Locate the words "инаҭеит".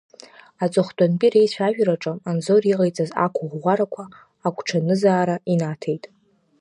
5.53-6.03